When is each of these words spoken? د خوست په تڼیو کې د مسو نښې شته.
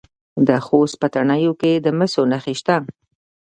د 0.47 0.49
خوست 0.65 0.95
په 1.01 1.07
تڼیو 1.13 1.53
کې 1.61 1.71
د 1.85 1.87
مسو 1.97 2.21
نښې 2.31 2.53
شته. 2.59 2.75